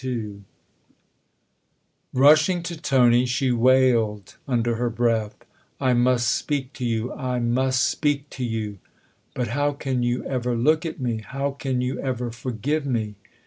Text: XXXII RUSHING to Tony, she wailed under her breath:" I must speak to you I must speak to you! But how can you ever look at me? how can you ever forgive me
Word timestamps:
XXXII 0.01 0.41
RUSHING 2.11 2.63
to 2.63 2.75
Tony, 2.81 3.27
she 3.27 3.51
wailed 3.51 4.35
under 4.47 4.77
her 4.77 4.89
breath:" 4.89 5.45
I 5.79 5.93
must 5.93 6.29
speak 6.33 6.73
to 6.73 6.83
you 6.85 7.13
I 7.13 7.37
must 7.37 7.83
speak 7.85 8.27
to 8.31 8.43
you! 8.43 8.79
But 9.35 9.49
how 9.49 9.73
can 9.73 10.01
you 10.01 10.25
ever 10.25 10.55
look 10.55 10.87
at 10.87 10.99
me? 10.99 11.19
how 11.19 11.51
can 11.51 11.81
you 11.81 11.99
ever 11.99 12.31
forgive 12.31 12.87
me 12.87 13.13